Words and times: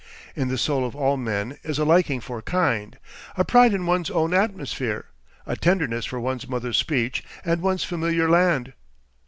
In 0.35 0.47
the 0.47 0.57
soul 0.57 0.83
of 0.83 0.95
all 0.95 1.15
men 1.15 1.59
is 1.61 1.77
a 1.77 1.85
liking 1.85 2.21
for 2.21 2.41
kind, 2.41 2.97
a 3.37 3.45
pride 3.45 3.71
in 3.71 3.85
one's 3.85 4.09
own 4.09 4.33
atmosphere, 4.33 5.05
a 5.45 5.55
tenderness 5.55 6.05
for 6.05 6.19
one's 6.19 6.47
Mother 6.47 6.73
speech 6.73 7.23
and 7.45 7.61
one's 7.61 7.83
familiar 7.83 8.27
land. 8.27 8.73